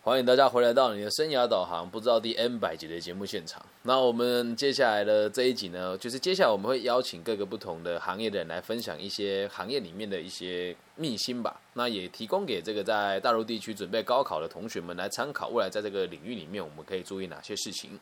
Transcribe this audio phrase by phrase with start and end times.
[0.00, 3.60] 欢迎大家回来到你的生涯导航，不知道第 N 百集的节目现场。
[3.82, 11.60] 那我们接下来的这一集呢，就是接下来我们会邀请各个不同的行业的人来分享一些行业里面的一些秘辛吧。
[11.74, 17.98] 那也提供给这个在大陆地区准备高考的同学们来参考，未来在这个领域里面我们可以注意哪些事情。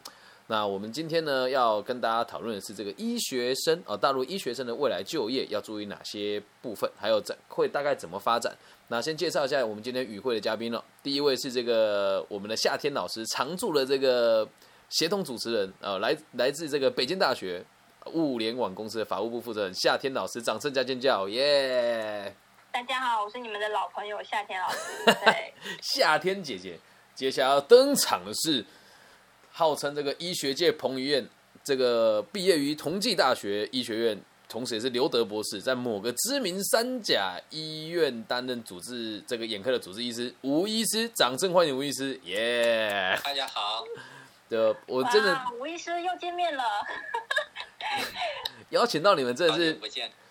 [0.48, 8.56] 那我们今天呢，要跟大家讨论的是这个医学生啊，大陆医学生的未来就业要注意哪些部分，还有怎会大概怎么发展。
[8.86, 10.84] 那先介绍一下我们今天与会的嘉宾了。
[11.02, 14.48] 第一位是这个我们的夏天老师，常驻的这个
[14.88, 17.64] 协同主持人啊，来来自这个北京大学
[18.12, 22.32] 物联网公司的法务部负责人夏天老师，掌声加尖叫，耶！
[22.70, 25.04] 大家好，我是你们的老朋友夏天老师。
[25.06, 25.52] 对，
[25.82, 26.78] 夏天姐姐，
[27.16, 28.64] 接下来要登场的是。
[29.58, 31.26] 号称这个医学界彭于晏，
[31.64, 34.20] 这个毕业于同济大学医学院，
[34.50, 43.18] 同时也是刘德博士，在某个知名三甲医院担任主治这个眼科的主治医师吴医师，掌声欢迎吴医师，耶！
[43.24, 43.82] 大家好，
[44.50, 46.62] 的我真的吴医师又见面了，
[48.68, 49.80] 邀请到你们真的是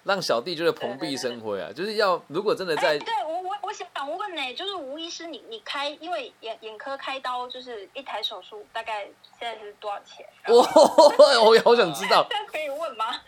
[0.03, 1.71] 让小弟就是蓬荜生辉啊！
[1.75, 3.07] 就是要如果真的在对
[3.61, 9.05] 我想问呢，就是吴医师，你你开因为眼眼科开刀就是一台手术大概
[9.39, 10.27] 现在是多少钱？
[10.47, 10.57] 我，
[11.43, 13.21] 我好想知道， 可以问吗？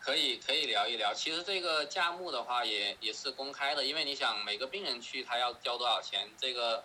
[0.00, 1.14] 可以可以聊一聊。
[1.14, 6.82] 其实这个价目的话也也是公开的，因为你想每个病人去他要交多少钱，这个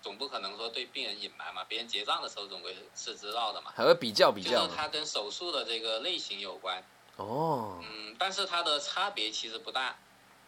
[0.00, 3.72] 总不可能说对病人隐瞒嘛，别人结账的时候总归是知道的嘛。
[3.74, 6.80] 还会比较比较，就是它跟手术的这个类型有关。
[7.16, 9.98] 哦，嗯，但是它的差别其实不大，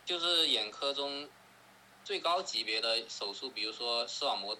[0.04, 1.28] 就是眼科中
[2.04, 4.58] 最高级别的手术，比如说视网膜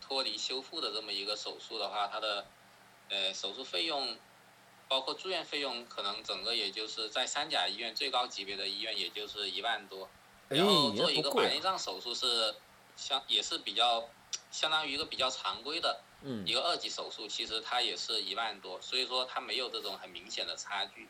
[0.00, 2.46] 脱离修复的这么一个手术的话，它的
[3.08, 4.16] 呃手术费用，
[4.88, 10.08] 包括住院费用，可能整个也就是在三甲医院最高级别的医院，也就是一万多。
[10.48, 12.54] 然后做一个白内障手术是
[12.96, 14.08] 相也是比较
[14.50, 16.00] 相当于一个比较常规的
[16.46, 21.08] 一个二级手术，其实它也是一万多，所以说它没有这种很明显的差距。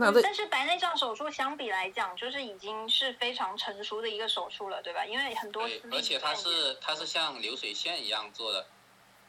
[0.00, 5.04] 但是白内障手术相比来讲，就是已经是非常成熟的一个手术了，对吧？
[5.04, 8.66] 因为很多，而且它是它是像流水线一样做的。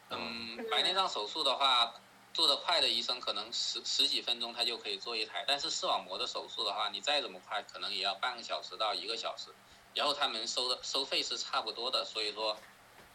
[0.09, 1.93] 嗯，白内障手术的话，
[2.33, 9.49] 做的快的医生可能十十几分钟他就可以做一台，但是视网膜的手术的话，你再怎么快，可能也要半个小时到一个小时。
[9.93, 12.57] 然后他们收的收费是差不多的，所以说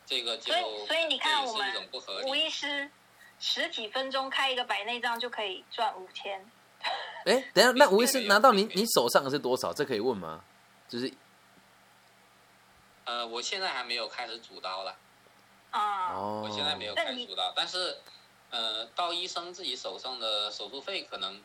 [0.04, 1.88] 这个就所以所以你看我们
[2.26, 2.91] 吴医师
[3.41, 6.50] 十几分钟开一个白内障就可以赚五千。
[7.28, 9.71] 哎，等下，那吴医师拿到你你手上的是多少？
[9.71, 10.43] 这可以问吗？
[10.89, 11.12] 就是，
[13.05, 14.97] 呃，我现在还没有开始主刀了。
[15.71, 17.99] 啊，我现在没有开始主刀，但是，
[18.49, 21.39] 呃，到医生自己手上的手术费可能，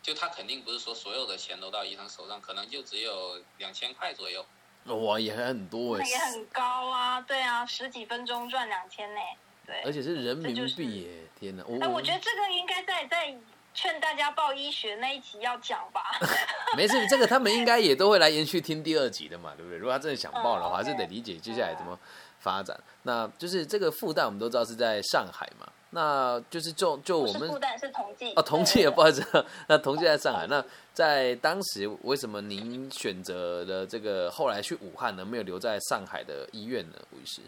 [0.00, 4.42] 就他肯定不是说所有的钱都到医生手上，可能就只有两千块左右。
[4.86, 9.20] 哇，也还很多哎，也很高啊，对啊，十几分钟赚两千呢，
[9.66, 11.62] 对，而且是人民币耶，天哪！
[11.82, 13.36] 哎，我觉得这个应该在在。
[13.74, 16.00] 劝大家报医学那一集要讲吧。
[16.76, 19.76] 没事，这个他们应该也都会来延续听第二集的嘛，对不对？
[19.76, 21.98] 如果他真的想报的话，还是得理解接下来怎么
[22.38, 22.78] 发展。
[23.02, 25.66] 那就是这个复旦，我们都知道是在上海嘛。
[25.90, 29.46] 那就是就就我们复旦是同济哦，同济也不好意思。
[29.68, 30.46] 那同济在上海。
[30.48, 35.24] 那在当时为什么您选择了这个后来去武汉呢？
[35.24, 36.98] 没有留在上海的医院呢？
[37.12, 37.42] 吴医师。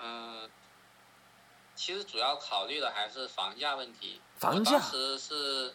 [0.00, 0.48] 嗯。
[1.84, 4.18] 其实主要考虑的还是房价问题。
[4.38, 4.78] 房价。
[4.78, 5.74] 当时是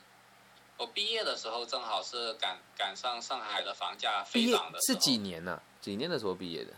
[0.75, 5.61] 我毕业的时候，正好是赶赶上上海的房价飞涨的是几年呢？
[5.79, 6.73] 几年的时候毕业的？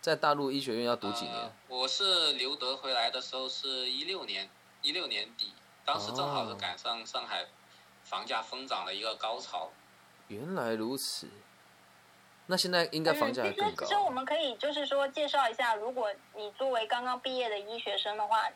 [0.00, 1.52] 在大陆医学院要读几年？
[1.66, 4.48] 我是留德回来的时候是一六年，
[4.80, 5.52] 一六年底，
[5.84, 7.44] 当时正好是赶上上海
[8.04, 9.72] 房价疯涨的一个高潮。
[10.28, 11.28] 原来如此。
[12.52, 13.86] 那现在应该房价更高。
[13.86, 18.46] 其实我们可以就是说介绍一下，如果你作为刚刚毕业的医学生的话，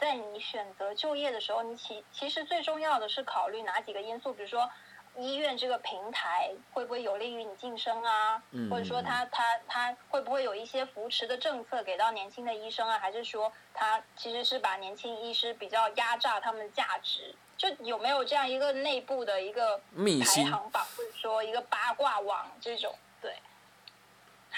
[0.00, 4.32] 在你选择就业的时候，你其其实最重要的是考虑哪几个因素？
[4.32, 4.68] 比如说
[5.16, 8.42] 医院这个平台会不会有利于你晋升啊？
[8.68, 12.98] 或者说他他他会不会有一些扶持的政策给到年轻的医生啊？
[12.98, 17.32] 还是说他其实是把年轻医师比较压榨他们的价值？
[17.56, 22.92] 就有没有这样一个内部的一个排行榜，或者说一个八卦网这种？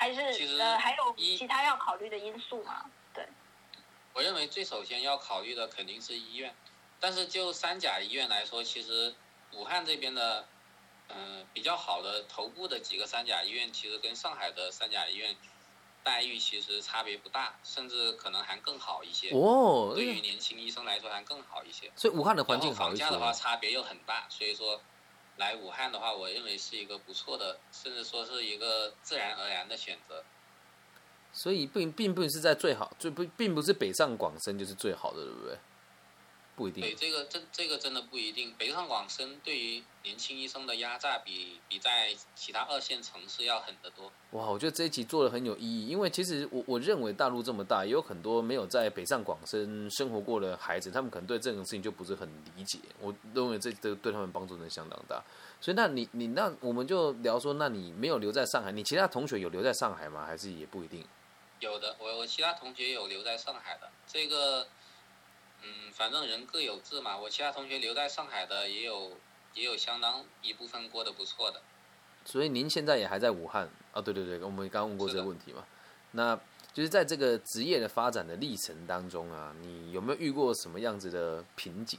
[0.07, 2.91] 对，还是呃，还有其他要考虑的因素吗？
[3.15, 3.27] 对，
[4.13, 6.55] 我认为最首先要考虑的肯定是医院，
[6.99, 9.15] 但是就三甲医院来说，其实
[9.53, 10.47] 武汉这边的
[11.09, 15.37] 嗯比较好的头部的几个三甲医院，其实跟上海的三甲医院
[16.03, 19.31] 待遇其实差别不大，甚至可能还更好一些。
[19.31, 21.91] 哦，对于年轻医生来说还更好一些。
[21.95, 24.81] 所以武汉的环境好房价的话差别又很大，所以说。
[25.37, 30.23] 来武汉的话，我认为是一个不错的，甚至说是一个自然而然的选择。
[31.33, 35.59] 所以并并不是在最好，最不并不是北上广深就是最好的，对不对？
[36.55, 36.83] 不一定。
[36.83, 38.53] 对，这个这这个真的不一定。
[38.59, 44.13] 北上广深对于年轻医生的压榨比比在其他二线城市要狠得多。
[44.33, 52.79] 哇，我觉得这一集做的很有意义，因为其实我我认为大陆这么大，也有很多没有在北上广深生活过的孩子，他们可能对这种事情就不是很理解。
[53.01, 55.23] 我认为这这对他们帮助能相当大。
[55.61, 60.25] 所以，那你你那我们就聊说，那你没有留在上海，你其他同学有留在上海吗？
[60.27, 61.05] 还是也不一定？
[61.61, 64.67] 有的，我我其他同学有留在上海的，这个，
[65.63, 67.17] 嗯，反正人各有志嘛。
[67.17, 69.13] 我其他同学留在上海的也有，
[69.55, 71.63] 也有相当一部分过得不错的。
[72.25, 74.01] 所以您现在也还在武汉啊？
[74.01, 75.65] 对对对，我们刚问过这个问题嘛。
[76.13, 76.39] 那
[76.73, 81.99] 就是在这个职业的发展的历程当中啊，你有没有遇过什么样子的瓶颈？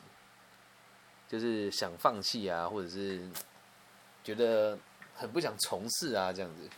[1.27, 3.27] 就是想放弃啊，或者是
[4.23, 4.77] 觉得
[5.15, 6.69] 很不想从事啊，这样子。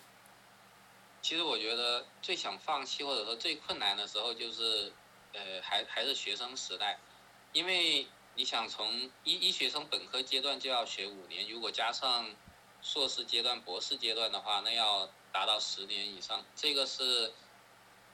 [1.21, 4.93] 其实我觉得最想放弃或者说最困难的时候就是，
[5.35, 6.97] 呃，还还是学生时代，
[7.53, 8.89] 因为你想从
[9.23, 12.33] 医医学生本科阶段就要学五年，如果加上
[12.81, 17.33] 硕士阶段、博士阶段的话，那要达到十年以上，这个是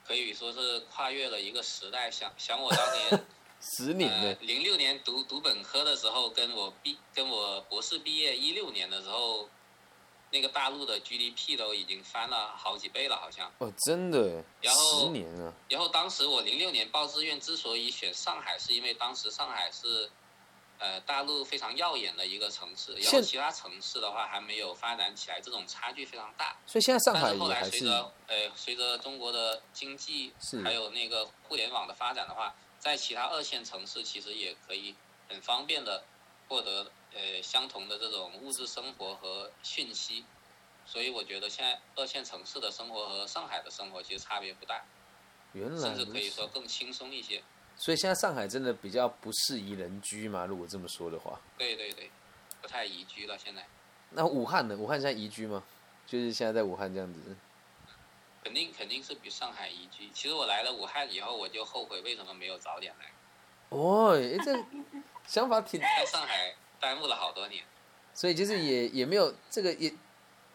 [0.04, 2.10] 可以说是跨越了一个时代。
[2.10, 3.26] 想想我当年
[3.78, 9.48] 十年零六年读读本科的时候，跟我毕跟我博士毕业一六年的时候。
[10.32, 13.52] 那个大陆的 GDP 都已经翻了好几倍了，好像。
[13.58, 14.42] 哦，真的。
[14.60, 15.52] 然后十年了。
[15.68, 20.10] 然后当时我零六年报志愿之所以选上海，是因为当时上海是，
[20.78, 22.94] 呃，大陆非常耀眼的一个城市。
[22.94, 26.56] 然后其他城市的话还没有发展起来，这种差距非常大。
[26.66, 30.32] 所以现在上海但是后来随着呃随着中国的经济
[30.64, 34.94] 还有那个互联网的发展的话，在其他二线城市其实也可以
[35.28, 36.02] 很方便的
[36.52, 36.90] 获得。
[37.14, 40.24] 呃，相同的这种物质生活和讯息，
[40.86, 44.82] 所以我觉得现在二线城市的生活和上海的生活其实差别不大，
[45.52, 47.42] 原来甚至可以说更轻松一些。
[47.76, 50.46] 所以现在上海真的比较不适宜人居嘛？
[50.46, 52.10] 如果这么说的话，对对对，
[52.62, 53.36] 不太宜居了。
[53.36, 53.66] 现在，
[54.08, 54.74] 那武汉呢？
[54.74, 55.62] 武汉现在宜居吗？
[56.06, 57.36] 就是现在在武汉这样子，
[58.42, 60.08] 肯定肯定是比上海宜居。
[60.14, 63.12] 其实我来了武汉以后，我就后悔为什么没有早点来。
[63.68, 64.64] 哦，这
[65.26, 66.54] 想法挺在上海。
[66.80, 67.62] 耽误了好多年，
[68.12, 69.92] 所以就是也也没有这个也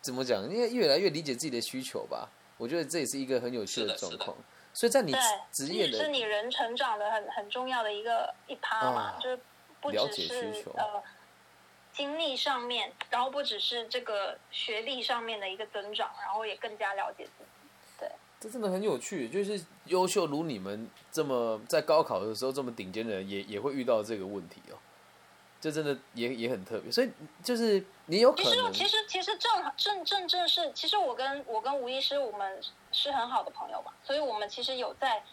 [0.01, 0.43] 怎么讲？
[0.43, 2.29] 因为越来越理解自己的需求吧。
[2.57, 4.35] 我觉得这也是一个很有趣的状况。
[4.73, 5.15] 所以在你
[5.53, 9.39] 职业的，是你人成长的很很重要的一个一趴嘛，就是
[9.79, 11.01] 不只是呃
[11.93, 17.66] 经历上面，然后不只是这个学历上面的一个增长，然后也更加了解自己。
[18.39, 19.29] 对，这真的很有趣。
[19.29, 24.77] 就是优秀如你们这么在高考的时候这么顶尖的人，也也会遇到这个问题哦。
[25.59, 27.09] 这真的也也很特别，所以
[27.43, 28.71] 就是你有可能。
[28.71, 32.61] 其实其实其实正正正正是，其实我跟我跟吴医师我们
[32.91, 35.23] 是很好的朋友嘛，所以我们其实有在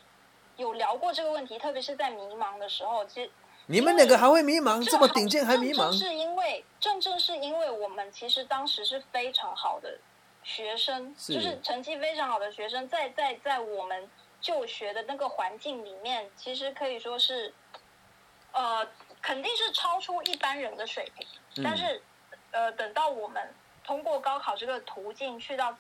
[0.57, 3.31] 有聊过这个问题，特别是在迷茫的时候，其实
[3.67, 9.99] 你们两个还会迷茫，这么顶尖还迷茫，是因为正正是因为我们其实当时是非常好的
[10.45, 14.09] 学生，就是成绩非常好的学生，在在在我们
[14.41, 17.53] 就学的那个环境里面，其实可以说是
[18.53, 18.87] 呃。
[19.23, 21.27] 肯定是超出一般人的水平，
[21.65, 22.03] 但是，
[22.51, 25.75] 呃，等到我们通过高考这个途径去到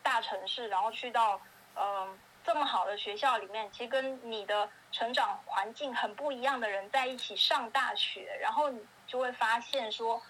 [0.00, 1.40] 大城市，然后去到
[1.74, 10.22] 嗯这么好的学校里面，其实跟你的成长环境很不一样的人在一起上大学，然后你就会发现说，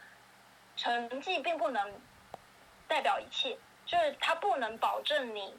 [0.74, 2.00] 成绩并不能
[2.88, 5.54] 代表一切，就是它不能保证你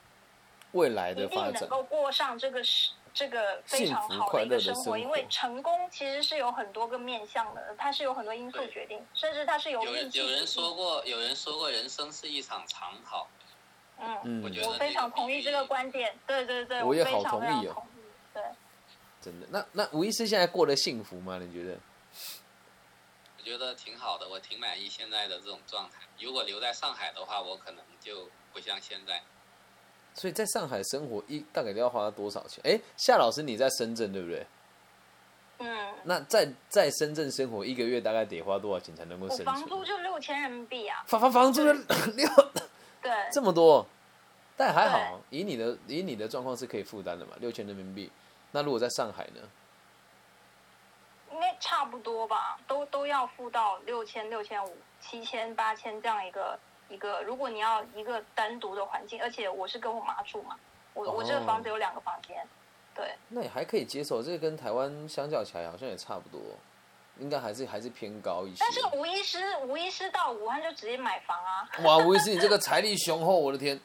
[0.72, 2.92] 未来的一定能够过上这个是。
[3.18, 10.20] 这个非常好的一个生活，因为成功其实是有很多个面向的，它是有很多因素决定，甚至它是有运气。
[10.20, 13.26] 有人说过，有人说过，人生是一场长跑。
[13.98, 16.14] 嗯，我觉得我非常同意这个观点。
[16.28, 17.84] 对对对，我也好同意哦。
[18.34, 18.44] 对，
[19.22, 19.48] 真的。
[19.50, 21.40] 那那吴医师现在过得幸福吗？
[21.40, 21.78] 你觉得？
[23.46, 26.00] 我觉得挺好的，我挺满意现在的这种状态。
[26.20, 29.22] 如果留在上海的话，我可能就不像现在。
[30.16, 32.60] 所以在上海生活一大概都要花多少钱？
[32.64, 34.48] 哎，夏老师你在深圳对不对？
[35.60, 35.94] 嗯。
[36.06, 39.46] 那在在深圳生活一个月大概得花多少钱才能够生存？
[39.46, 41.04] 房租就六千人民币啊！
[41.06, 41.76] 房房房租六
[43.04, 43.86] 对这么多，
[44.58, 47.34] 但还好，以你的以你的状况是可以负担的嘛？
[47.40, 48.12] 六千人民币。
[48.54, 49.42] 那如果在上海呢？
[51.36, 56.58] 应该差不多吧，都都要付到六千、六千五、七千、八千这样一个。
[56.88, 60.56] 一个，如果你要一个单独的环境，而且我是跟我妈住嘛，
[60.94, 62.48] 我我这个房子有两个房间，
[62.94, 66.40] 对，那也还可以接受，这个跟台湾相较起来好像也差不多。
[67.18, 68.58] 应该还是还是偏高一些。
[68.60, 71.68] 但是吴医师，吴医师到武汉就直接买房啊。
[71.84, 73.80] 哇，吴医师，你这个财力雄厚，我的天！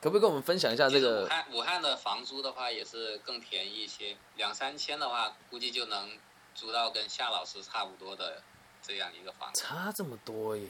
[0.00, 1.28] 可不可以跟我们分享一下这个武？
[1.28, 6.16] 汉武汉的房租的话也是更便宜一些，两三千的话，估计就能
[6.54, 8.42] 租到跟夏老师差不多的
[8.80, 9.60] 这样一个房子。
[9.60, 10.68] 差这么多耶！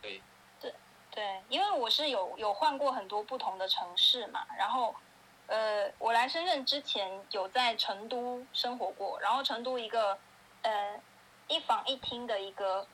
[0.00, 0.22] 对，
[1.10, 4.94] 对，因为我是有有换过很多不同的城市嘛，然后，
[5.46, 10.16] 呃，我来深圳之前有在成都生活过，然后成都一个
[10.62, 11.00] 呃
[11.48, 12.86] 一房一厅的一个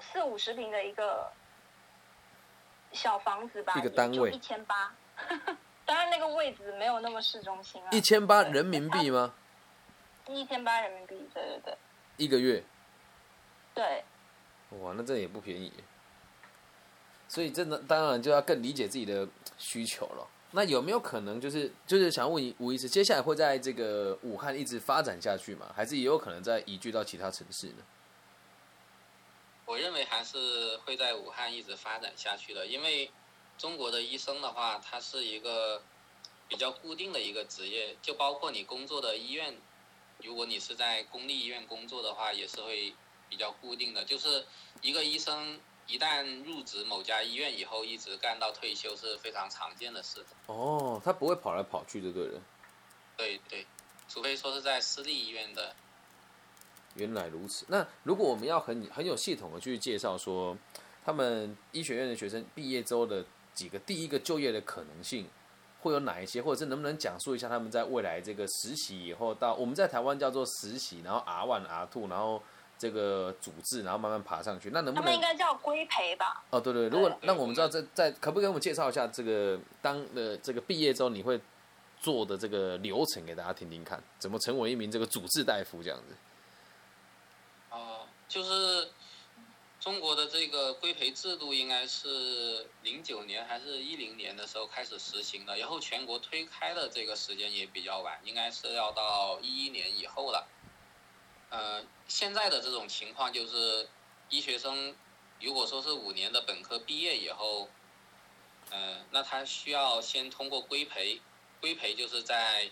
[0.00, 1.32] 四五十平的一个
[2.94, 4.94] 小房子吧，一个单位一千八，
[5.84, 9.34] 当然那个位置没有那么市中心啊，一千八人民币吗？
[10.28, 11.76] 一千八人民币，对对对
[12.16, 12.62] 一个月？
[13.74, 14.04] 对，
[14.80, 15.72] 哇，那这也不便宜。
[17.28, 19.26] 所以真的当然就要更理解自己的
[19.58, 20.26] 需求了。
[20.52, 25.72] 那有没有可能就是就是想问吴医师，接下来会在这个武汉一直发展下去吗？
[25.74, 27.82] 还是也有可能再移居到其他城市呢？
[29.66, 33.10] 我认为还是会在武汉一直发展下去的，因为
[33.56, 35.82] 中国的医生的话，他是一个
[36.48, 39.56] 比较固定的一个职业，就包括你工作的医院，
[40.18, 42.94] 如果你是在公立医院工作的话，也是会
[43.30, 44.04] 比较固定的。
[44.04, 44.44] 就是
[44.82, 50.22] 一个医生一旦入职某家医院以后，一直干到退休是非常常见的事。
[50.46, 52.42] 哦，他不会跑来跑去就对人。
[53.16, 53.66] 对对，
[54.08, 55.74] 除非说是在私立医院的。
[56.94, 57.64] 原来如此。
[57.68, 60.56] 那如果我们要很很有系统的去介绍说，
[61.04, 65.26] 他们医学院的学生毕业之后的几个第一个就业的可能性
[65.82, 72.42] 会有哪一些，或者是能不能讲述一下他们在未来这个实习以后到我们在台湾叫做实习，然后 R one R two，然后
[72.78, 74.70] 这个组织，然后慢慢爬上去。
[74.70, 76.42] 那能不能他们应该叫规培吧？
[76.50, 81.38] 哦，对对，如果对让我们知道在在可不可以给我们介绍一下这个当的这个毕业之后你会
[82.00, 86.14] 做的这个流程给大家听听看，怎么成为一名这个主治大夫这样子？
[88.24, 88.90] 哦，就是
[89.80, 100.48] 中国的这个规培制度应该是零九年还是一零年的时候开始实行的，然后全国推开的这个时间也比较晚，应该是要到一一年以后了。
[101.50, 103.88] 呃，现在的这种情况就是，
[104.30, 104.96] 医学生
[105.40, 107.68] 如果说是五年的本科毕业以后，
[108.70, 111.20] 呃，那他需要先通过规培，
[111.60, 112.70] 规培就是在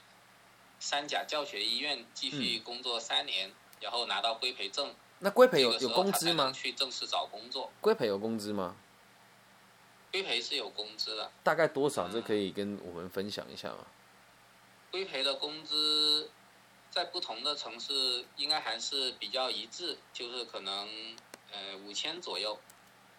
[0.81, 4.95] 三甲教学医院继续工作三年，然后拿到规培证。
[5.25, 6.51] 那规培有有工资吗？
[6.53, 8.75] 去正式找工作，规培有工资吗？
[10.11, 11.31] 规培是有工资的。
[11.45, 12.09] 大概多少？
[12.09, 13.87] 这可以跟我们分享一下吗？
[14.91, 16.29] 规培的工资
[16.91, 20.89] 在不同的城市应该还是比较一致，就是可能
[21.53, 22.59] 呃五千左右。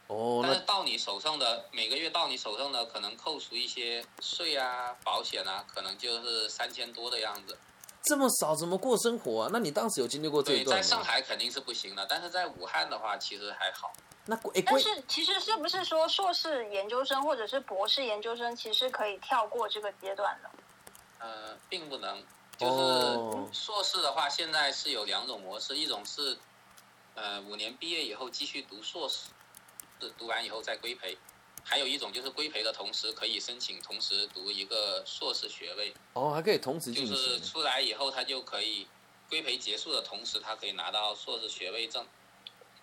[0.08, 7.58] 哦，那但是到你手上的每个月到你手上的可能扣除一些税啊、保险啊，可能就是三千多的样子。
[8.04, 9.50] 这么少怎么过生活啊？
[9.52, 11.04] 那你当时有经历过这对，一段在上？
[11.04, 13.94] 海肯定是不行的，但是在武汉的话其实还好。
[14.26, 20.50] 那规哎但是其实是不是说硕士研究生或者是博士研究生，其实可以跳过这个阶段的？
[21.20, 22.22] 呃，并不能，
[22.60, 26.38] 哦就是硕士的话，现在是有两种模式，一种是
[27.16, 29.30] 呃五年毕业以后继续读硕士，
[30.02, 31.16] 是读完以后再规培；
[31.64, 37.40] 还有一种就是规培的同时可以申请同时读一个硕士学位，哦，还可以同时进就是。
[37.40, 38.88] 出来以后他就可以
[39.30, 42.06] 规培结束的同时，他可以拿到硕士学位证。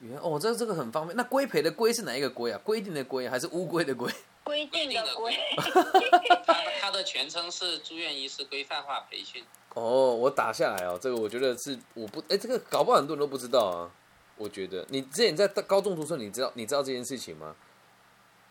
[0.01, 1.15] 原哦，这这个很方便。
[1.15, 2.59] 那规培的规是哪一个规啊？
[2.65, 4.11] 规定的规还是乌龟的规？
[4.43, 5.37] 规定的规，
[6.47, 9.45] 他他的全称是住院医师规范化培训。
[9.75, 13.93] 哦，我打下来哦，这个我觉得是我不哎，这个搞不好很多人都不知道啊。
[14.37, 17.55] 我觉得你之前在高中读书，你知道你知道这件事情吗？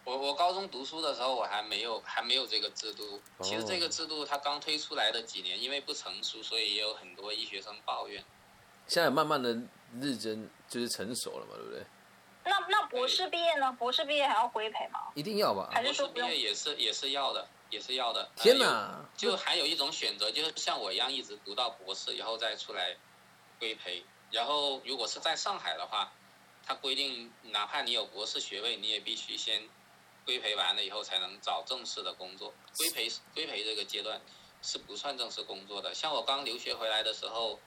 [0.09, 3.21] 我我高中读书的时候，我还没有还没有这个制度。
[3.41, 8.23] 其实这个制度它刚推出来的几年，因为不成熟，所以也有很多医学生抱怨。
[8.87, 9.55] 现在慢慢的
[10.01, 11.85] 日增就是成熟了嘛，对不对？
[12.43, 13.71] 那那博士毕业呢？
[13.73, 14.99] 博士毕业还要规培吗？
[15.13, 15.69] 一定要吧？
[15.71, 18.27] 还是博士毕说不用业也是也是要的，也是要的。
[18.35, 18.65] 天哪！
[18.65, 19.05] 哪！
[19.15, 22.97] 就还有一种选择，就是像我一样一直读到博士，然后再出来
[23.59, 24.03] 规培。
[24.31, 26.11] 然后如果是在上海的话，
[26.65, 29.61] 它规定哪怕你有博士学位，你也必须先
[30.29, 32.53] 规培完了以后才能找正式的工作。
[32.77, 34.21] 规培规培这个阶段
[34.61, 35.91] 是不算正式工作的。
[35.91, 37.59] 像我刚留学回来的时候，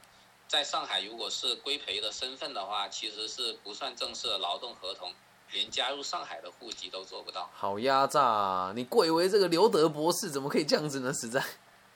[0.47, 5.13] 在上海如果是规培的身份的话，其实是不算正式的劳动合同，
[5.51, 7.51] 连加入上海的户籍都做不到。
[7.53, 8.73] 好压榨啊！
[8.77, 11.13] 你贵为这个刘德博士，怎么可以这样子呢？
[11.13, 11.45] 实在，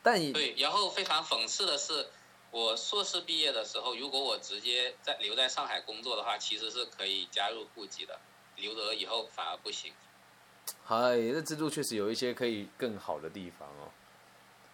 [0.02, 2.08] 但也对，然后非常讽刺的是，
[2.50, 8.18] 我硕士毕业的时候，如果我直接在留在上海工作的话，其实是可以加入户籍的，
[8.56, 9.92] 留德以后反而不行。
[10.84, 13.90] 嗨，这制度确实有一些可以更好的地方哦。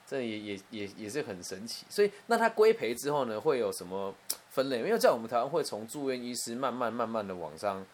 [0.07, 1.87] 这也也也也是很神奇。
[1.89, 4.15] 所以那它规培之后呢，会有什么
[4.51, 4.79] 分类？
[4.79, 7.87] 因为在我们台湾会从住院医师慢慢慢慢的往上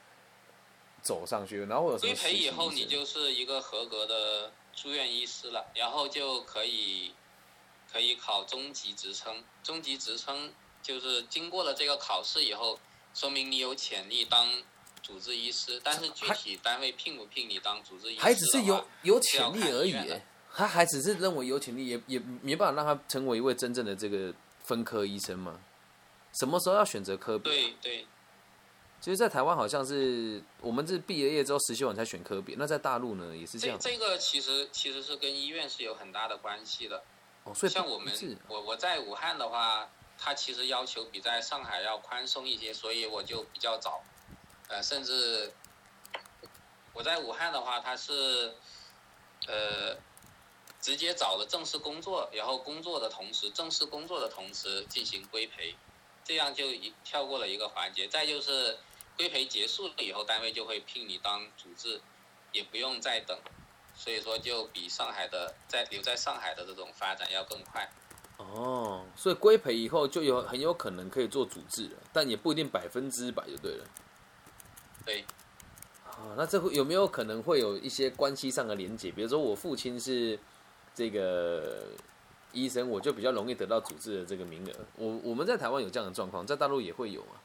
[1.00, 7.12] 走上去，然后会有什么规培以后，你就是一个合格的住院医师了，然后就可以
[7.92, 9.44] 可以考中级职称。
[9.62, 10.52] 中级职称
[10.82, 12.80] 就是经过了这个考试以后，
[13.14, 14.48] 说明你有潜力当
[15.08, 19.94] 主治医师，但是具体单位聘不聘你当主治医师，还只是有有潜力而已
[20.54, 24.34] 他还只是认为有潜力，也也没办法让他成为一位真正的这个
[24.64, 25.58] 分科医生嘛。
[26.38, 27.54] 什么时候要选择科别、啊？
[27.54, 28.06] 对对，
[29.00, 33.78] 其实，在台湾好像是我们是毕了业之后实习完才选科别，那在大陆呢也是这样。
[33.78, 37.02] 这这个其实其实是跟医院是有很大的关系的。
[37.44, 38.12] 哦，所以像我们
[38.48, 39.88] 我我在武汉的话，
[40.18, 44.02] 他其实要求比在上海要宽松一些，所以我就比较早，
[44.68, 45.52] 呃，甚至
[46.92, 48.54] 我在武汉的话，他是
[49.46, 49.96] 呃
[50.80, 55.74] 直接找了正式工作，然后工作的同时，正式工作的同时进行规培，
[56.22, 58.06] 这样就一跳过了一个环节。
[58.08, 58.78] 再就是
[59.16, 62.00] 规培结束了以后，单位就会聘你当主治，
[62.52, 63.38] 也不用再等。
[63.94, 67.90] 所以说就比上海的在留在上海的这种发展要更快。
[68.36, 73.84] 哦，所以规培以后就有很有可能可以做主治了，但也不一定百分之百就对了。
[75.08, 75.24] 对，
[76.04, 79.10] 啊，那这会有没有可能会有一些关系上的连结？
[79.10, 80.38] 比如说我父亲是
[80.94, 81.86] 这个
[82.52, 84.74] 医生，我就比较容易得到主治的这个名额。
[84.96, 87.40] 我我们在台湾有这样的状况，在大陆也会有啊。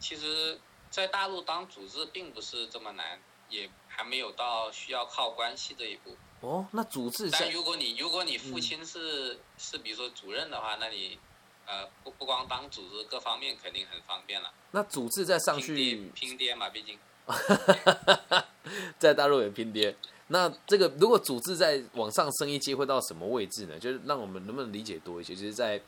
[0.00, 0.58] 其实，
[0.90, 6.16] 在大陆当主治并不是这么难，也还没有到需要靠关系这一步。
[6.40, 11.16] 哦，那主治在但如果你如果你父亲是、是比如说主任的话，那你
[11.68, 14.50] 呃不不光当组织，各方面肯定很方便了。
[14.72, 16.98] 那组织再上去，拼爹嘛，毕竟
[18.98, 19.94] 在大陆也拼爹。
[20.28, 23.78] 那这个如果组织再往上升一阶，会到什么位置呢？
[23.78, 25.34] 就是让我们能不能理解多一些？
[25.34, 25.80] 就是在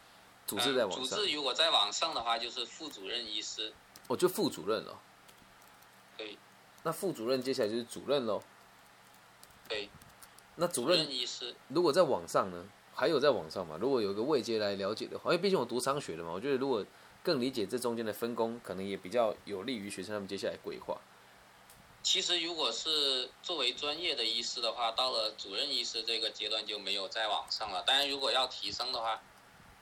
[0.46, 3.72] 主治再呃主往上，治如果再往上的话，就是副主任医师。
[4.06, 4.98] 我就副主任了。
[6.16, 6.36] 对
[6.82, 8.42] 那副主任接下来就是主任喽。
[9.68, 9.88] 对，
[10.56, 11.54] 那主主任任医师。
[11.68, 12.64] 如果在网上呢，
[13.00, 13.78] 还有在网上嘛？
[13.80, 16.84] 如果有个位阶来了解的话，因为毕竟我读商学的嘛，我觉得如果
[17.22, 21.00] 更理解这中间的分工，可能也比较有利于学生他们接下来规划。
[22.02, 27.82] 其实，如果是作为专业的医师的话，到了主任医师这个阶段就没有再往上了。
[27.86, 29.22] 当然，如果要提升的话，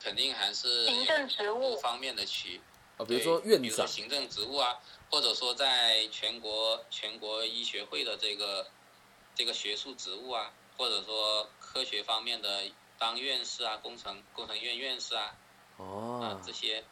[0.00, 2.60] 肯定还是行政职务方面的去，
[2.98, 4.78] 啊，比如说院长，比如说行政职务啊，
[5.10, 8.68] 或者说在全国全国医学会的这个
[9.34, 12.62] 这个学术职务啊，或者说科学方面的
[12.98, 15.34] 当院士啊，工程工程院院士啊，
[15.76, 16.82] 啊哦，这些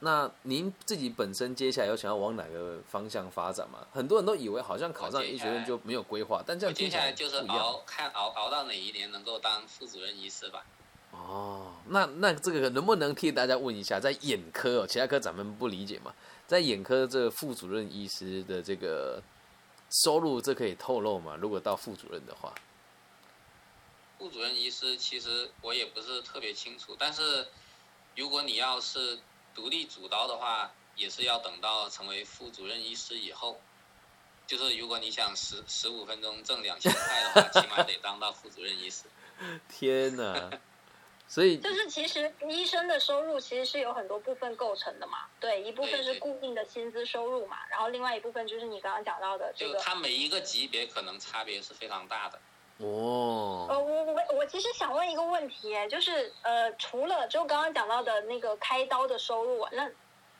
[0.00, 3.86] 那您自己本身接下来有想要往哪个方向发展吗？
[3.92, 7.38] 很多人都以为好像考上医学院就没有规划，但这样接下来就是。
[7.46, 10.64] 熬看熬熬到哪一年能够当副主任医师吧。
[11.12, 16.12] 哦，那那这个能不能替大家问一下，在眼科哦，其他科咱们不理解嘛，
[16.46, 19.22] 在眼科这个副主任医师的这个
[19.88, 21.38] 收入，这可以透露吗？
[21.40, 22.54] 如果到副主任的话，
[24.18, 27.46] 副主任医师其实我也不是特别清楚，但是
[28.14, 29.18] 如果你要是
[29.54, 33.60] 独立主刀的话，也是要等到成为副主任医师以后。
[34.46, 39.06] 就是如果你想十十五分钟挣两千块的话， 起码得当到副主任医师。
[39.68, 40.50] 天哪！
[41.26, 49.74] 所以就是其实医生的收入其实是有很多部分构成的嘛，对，一部分是固定的薪资收入嘛，然后另外一部分就是你刚刚讲到的这个。
[49.74, 52.40] 就它每一个级别可能差别是非常大的。
[52.78, 59.88] 哦，呃，我我我其实想问一个问题，哎，就是呃，除了就刚刚讲到的那个开刀的收入啊，那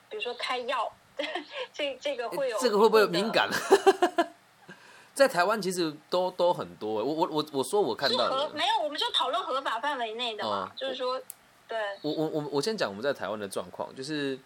[0.09, 0.91] 比如说开药，
[1.73, 3.49] 这这个会有这个会不会敏感？
[5.15, 11.19] 在台湾其实都都很多，我我我我说我看到的，合没有，我们就讨论合法范围内的嘛，哦就是说，
[11.67, 14.37] 对，我我我我先讲我们在台湾的状况，就是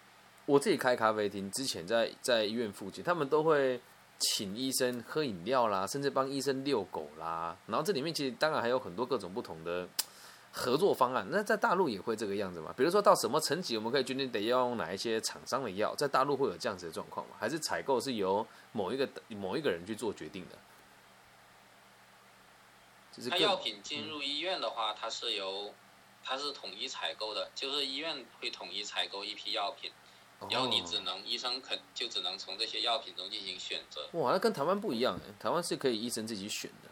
[0.46, 3.82] 我自己开咖啡厅之前在在医院附近，他们都会
[4.22, 7.58] 请医生喝饮料啦，甚至帮医生遛狗啦。
[7.68, 9.88] 然后这里面其实当然还有很多各种不同的
[10.52, 11.28] 合作方案。
[11.30, 12.74] 那在大陆也会这个样子吗？
[12.78, 17.36] 比如说到什么层级，我们可以决定得要用哪一些厂商的药，在大陆会有这样子的状况吗？
[17.40, 20.58] 还是采购是由某一个某一个人去做决定的？
[23.14, 25.74] 就是各它药品进入医院的话，它是由
[26.24, 29.92] 它是统一采购的，就是医院会统一采购一批药品，
[30.50, 34.08] 然后你只哦能医生肯就只能从这些药品中进行选择。
[34.14, 36.90] 哇，那跟台湾不一样哎，台湾是可以医生自己选的。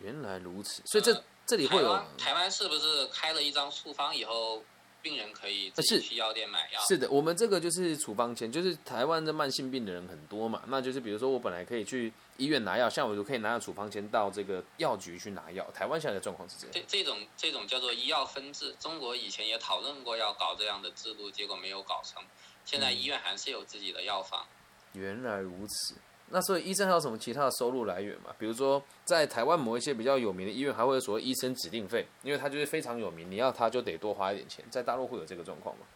[0.00, 4.62] 原来如此，所以这、呃这里会有台湾是不是开了一张处方以后，
[5.02, 6.80] 病人可以自己去药店买药。
[6.80, 15.70] 是的，我们这个就是处方签，就是台湾的慢性病的人很多嘛，那就是比如说我本来可以去医院拿药，像我就可以拿着处方签到这个药局去拿药。
[15.74, 16.72] 台湾现在的状况是这样。
[16.72, 22.22] 这这种这种叫做医药分治，中国以前也讨论过要搞这样的制度，结果没有搞成。
[22.64, 24.46] 现在医院还是有自己的药房。
[24.92, 25.94] 原来如此。
[26.30, 28.34] 那所以医生还有什么其他的收入来源吗？
[28.38, 34.64] 比如说在台湾某一些比较有名的医院，还会有所谓医生指定费，因为他就是非常有名，你要他就得多花一点钱。
[34.70, 35.86] 在大陆会有这个状况吗？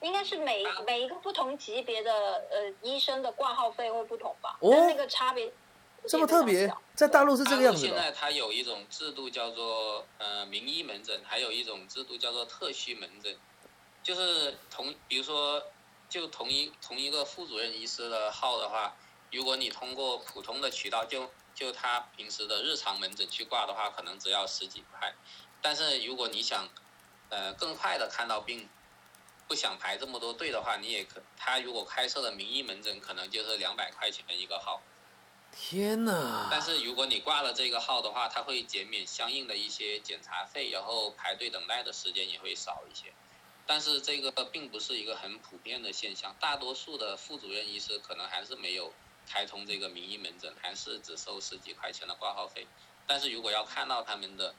[0.00, 2.10] 应该是每每一个不同级别的
[2.50, 4.56] 呃医生的挂号费会不同吧？
[4.60, 5.52] 哦，那个差别
[6.06, 7.86] 这么特别，在大陆是这个样子。
[7.86, 13.36] 现在它有一种制度叫做呃名医门诊，还有一种制度叫做特需门诊，
[14.02, 15.62] 就是同比如说
[16.08, 18.96] 就同一同一个副主任医师的号的话。
[19.32, 25.14] 如果你通过普通的渠道，就就他平时的日常门诊去挂的话，可能只要十几块。
[25.62, 26.68] 但是如果你想，
[27.28, 28.68] 呃，更快的看到病，
[29.46, 34.82] 不想排这么多队的话，你也可他如果开设的名义门诊，可能就是两百块钱一个号。
[35.52, 36.48] 天哪！
[36.50, 43.12] 但是如果你挂了这个号的话，他会减免相应的一些检查费，然后排队等待的时间也会少一些。
[43.70, 48.92] 但是这个并不是一个很普遍的现象，大多数的副主任医师可能还是没有。
[49.32, 52.66] 开通这个名医门诊还是只收十几块钱的挂号费，
[53.06, 54.52] 但是如果要看到他们的，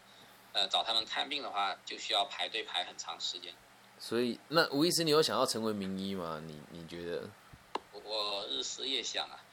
[0.54, 3.54] 呃，找他们看病的话，就需要排队排很长时间。
[4.00, 6.42] 所以，那吴医师，你有想要成为名医吗？
[6.46, 7.30] 你你觉得？
[7.92, 9.44] 我日思夜想啊。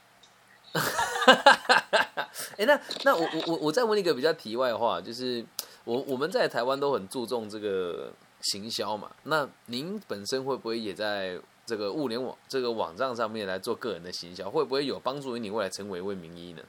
[2.57, 5.45] 哎，那那我我我我再问一个比较题外话，就是
[5.83, 11.39] 我我们在台湾都很注重这个行销嘛，那您本身会不会也在？
[11.69, 16.63] 这个物联网这个网站上面来做个人的行销，会不会有帮助于你未来成为一位名医呢？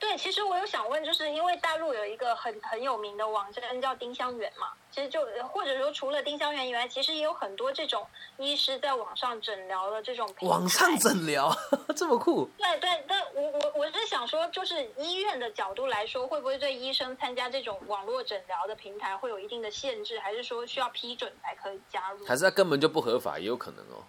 [0.00, 8.06] 对，其实我有想问，就是因为大陆有一个很很有名的网站叫丁香园嘛，其实就或者说除了丁香园以外，其实也有很多这种
[8.36, 11.52] 医师在网上诊疗的这种网上诊疗
[11.96, 12.48] 这么酷。
[12.56, 22.24] 对对，但我我我是想说，就是医院的角度来说，会不会对医生参加这种网络诊疗的平台会有一定的限制，还是说需要批准才可以加入？
[22.24, 24.04] 还是它根本就不合法，也有可能哦。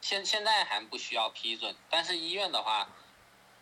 [0.00, 2.88] 现现在还不需要批准，但是医院的话。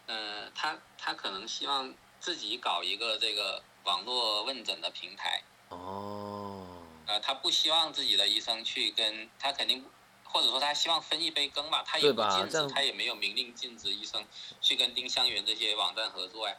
[0.06, 5.42] 嗯，他他可能希望自己搞一个这个网络问诊的平台。
[5.70, 6.66] 哦。
[7.06, 9.84] 呃，他不希望自己的医生去跟他肯定，
[10.24, 11.84] 或者说他希望分一杯羹吧。
[11.86, 14.24] 他也不禁止，他也没有明令禁止医生
[14.60, 16.54] 去跟丁香园这些网站合作呀。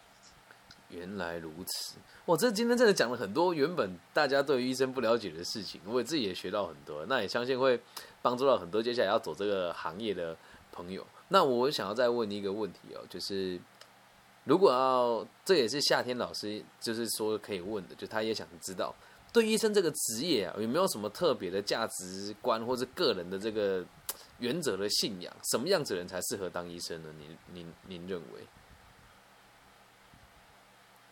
[0.90, 2.38] 原来如此，哇！
[2.38, 7.04] 这今天真的讲了很多原本大家对于医生不了解的事情，我自己也学到很多。
[7.08, 7.82] 那也相信会
[8.22, 10.38] 帮助到很多接下来要走这个行业的
[10.72, 11.06] 朋友。
[11.30, 13.60] 那我想要再问你一个问题哦，就是
[14.44, 18.94] 如果要，这也是夏天老师就是说可以问的，就他也想知道，
[19.34, 23.84] 对医生这个职业啊，有没有什么特别的价值观或者个人的这个
[24.40, 25.36] 原则的信仰？
[25.52, 27.10] 什么样子的人才适合当医生呢？
[27.18, 28.42] 您您您认为？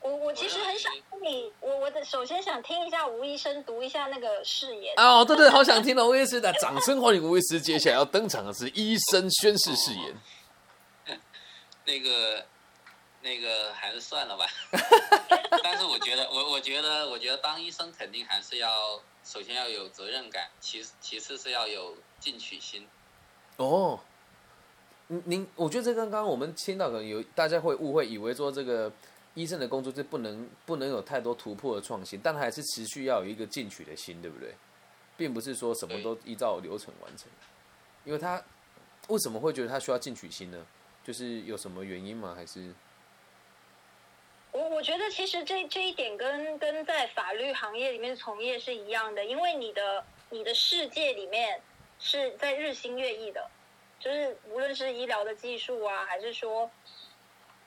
[0.04, 4.94] 我我其实很想听你，我我的首先想听一下吴医生读一下那个誓言。
[4.98, 10.14] 哦，对对，好想听哦，吴医师的掌声欢迎吴医师，接下来要登场的是医生宣誓誓言。
[11.86, 12.46] 那个
[13.22, 14.46] 那个还是算了吧。
[15.64, 22.86] 但是我觉得，我我觉得，我觉得当医生肯定还是要首先要有责任感，其其次是要有进取心。
[23.56, 23.98] 哦，
[25.08, 28.92] 您您，我觉得这刚刚我们听到可能有大家会误会，以为说这个。
[29.36, 34.54] 医生的工作是不能不能有太多突破的创新，但还是持续要有一个进取的心，对不对？
[35.18, 37.28] 并不是说什么都依照流程完成。
[38.06, 38.44] 因为他
[39.08, 40.64] 为什么会觉得他需要进取心呢？
[41.04, 42.34] 就是有什么原因吗？
[42.36, 42.74] 还是？
[44.52, 51.60] 我我觉得其实这这一点跟跟在法律行业里面从业是一样的，因为你的你的世界里面
[51.98, 53.50] 是在日新月异的，
[54.00, 56.70] 就是无论是医疗的技术啊，还是说。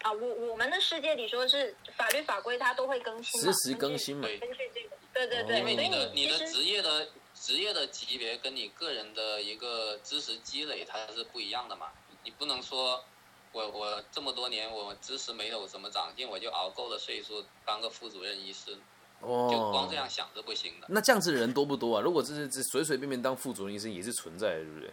[0.07, 4.29] 啊，我我们的世界里说是法律法规，它都会更新，实时更新嘛。
[4.41, 11.89] 根据这个，对对对，因为你的你的职业的职业的级别跟你个人的一个知识积累它是不一样的嘛。
[12.23, 13.03] 你不能说
[13.51, 18.79] 我我这么多年我知识没有什么长进，我就熬够了岁数当个副主任医师，
[19.19, 20.87] 哦，就光这样想是不行的。
[20.89, 22.01] 那这样子的人多不多啊？
[22.01, 24.91] 如果这是这随随便便当副主任医生也是存在的，对不对？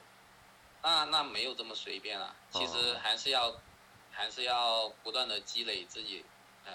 [0.81, 3.55] 那那没有这么随便啊，其实还是要。
[4.13, 6.23] 还是要不断的积累自己，
[6.65, 6.71] 呃，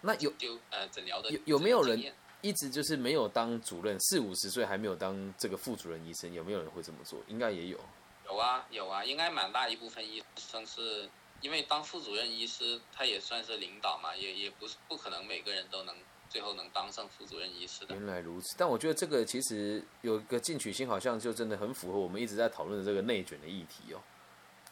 [0.00, 2.02] 那有就呃诊疗的有有没有人
[2.40, 7.20] 一直就是没有当主任，四五十岁还没有当这个副主任医生，有没有人会这么做？
[7.28, 7.78] 应该也有。
[8.26, 11.08] 有啊有啊，应该蛮大一部分医生是
[11.42, 15.94] 因为当副主任医师，他也算是领导嘛，也也不是不可能每个人都能
[16.28, 17.94] 最后能当上副主任医师的。
[17.94, 24.00] 原来如此，但我觉得这个其实有一个进取心，好像就真的很符合我们一直在讨论的这个内卷的议题哦。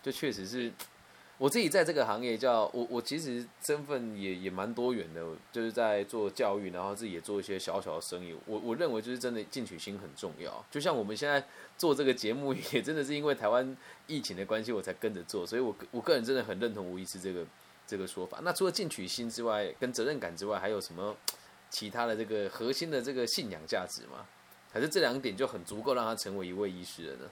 [0.02, 0.72] 就确实是
[1.38, 8.36] 我自己在这个行业叫我我其实身份也也蛮多元的，就是在做教育，然后自己也做一些小小的生意。
[8.44, 10.64] 我我认为就是真的进取心很重要。
[10.70, 11.42] 就像我们现在
[11.76, 15.46] 做这个节目，也真的是因为台湾疫情的关系，我才跟着做。
[15.46, 17.46] 所以我我个人真的很认同吴医师这个
[17.86, 18.40] 这个说法。
[18.42, 21.16] 那除了进取心之外，跟责任感之外，还有什么？
[21.70, 24.26] 其他的这个核心的这个信仰价值吗？
[24.72, 27.30] 还是这两点就很足够让他成为一位医师了呢？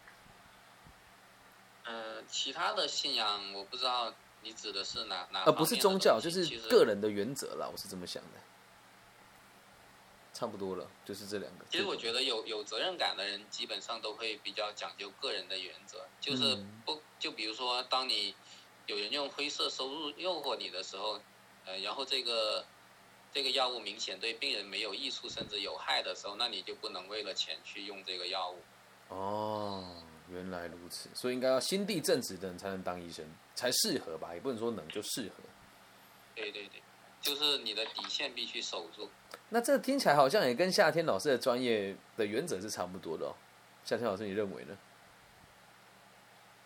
[2.27, 4.13] 呃，其他的信仰我不知道
[4.43, 5.45] 你指的是哪哪？
[5.45, 7.69] 呃，不是宗教，就是个人的原则啦。
[7.71, 8.39] 我是这么想的，
[10.35, 11.65] 差不多了，就是这两个。
[11.71, 18.35] 其实我觉得有有责任感的人，基本上都会比较讲究个人的原则，就是不就比如说，当你
[18.87, 21.21] 有人用灰色收入诱惑你的时候，
[21.65, 22.65] 呃，然后这个。
[23.33, 28.63] 这个药物明显对病人没有益处，甚至有害的时候，那你就不能为了钱去用这个药物。
[29.09, 34.35] 哦，原来如此，所以应该要心地正直的人才能当医生，才适合吧？
[34.35, 35.43] 也不能说能就适合。
[36.35, 36.83] 对对对，
[37.21, 39.11] 就是你的底线必须守住。
[39.49, 43.35] 那这听起来好像也跟夏天老师的专业的原则是差不多的哦。
[43.85, 44.77] 夏天老师，你认为呢？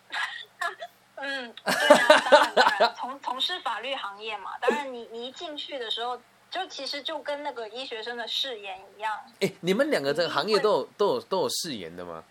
[1.15, 6.21] 嗯， 对啊，当然当然，从从事法律行业嘛，当然你你一进去的时候。
[6.51, 9.17] 就其实就跟那个医学生的誓言一样。
[9.39, 12.21] 哎，你们两个这个行业都有都有都有誓言的吗？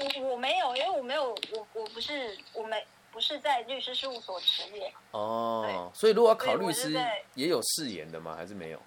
[0.00, 4.92] 我我没有，因为我没有，我我不是我没不是在律师事务所执业。
[5.10, 6.92] 哦，所以如果要考律师，
[7.34, 8.34] 也有誓言的吗？
[8.36, 8.80] 还是没有？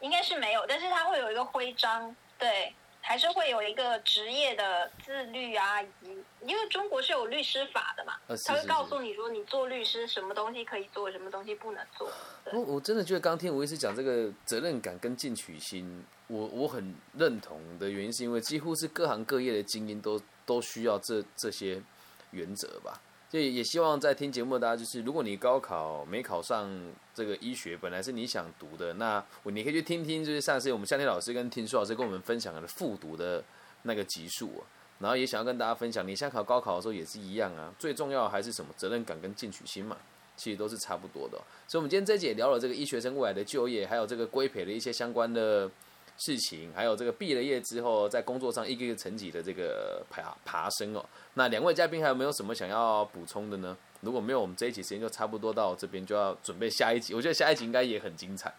[0.00, 2.74] 应该是没有，但是他会有一个徽章，对。
[3.06, 8.14] 还是会有一个职业的自律啊，以及因为中国是有律师法的嘛，
[8.46, 12.10] 他会告诉你说你做律师什么东西可以做，什么东西不能做。
[12.50, 21.82] 我我真的觉得刚听吴医师讲这个责任感跟进取心，我我很认同的原因是因为几乎是各行各业的精英都都需要这这些
[22.30, 22.98] 原则吧。
[23.34, 26.70] 所以也希望在听节目的大家，就是如果你高考没考上
[27.12, 33.42] 这个医学，本来是你想读的，那你可以去听听，就是上次我们夏天老师跟听书老师跟我们分享的复读的
[33.82, 34.62] 那个集数，
[35.00, 39.96] 然后也想要跟大家分享，你现在考高考的时候也是一样啊，最重要还是什么责任感跟进取心嘛，
[40.36, 41.36] 其实都是差不多的。
[41.66, 45.68] 所以，我们今天这节聊了这个医学生未来的就业，还有这个规培的一些相关的
[46.16, 51.04] 事情，还有这个毕了业之后在工作上一个一个层级的这个爬爬升哦。
[51.34, 53.76] 那两位嘉宾还有没有什么想要补充的呢？
[54.00, 57.14] 如果没有，我们这一集时间就差不多到这边，就要准备下一集。
[57.14, 58.52] 我觉得下一集应该也很精彩。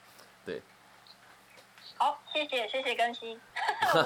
[0.46, 0.62] 对，
[1.98, 3.39] 好，谢谢谢谢更新。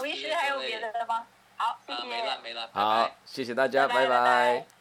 [0.01, 1.25] 吴医师还有别的吗？
[1.55, 2.07] 好，谢谢。
[2.07, 2.69] 没了没了。
[2.73, 4.78] 好，谢谢大家，拜拜。